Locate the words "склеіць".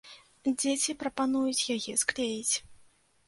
2.05-2.55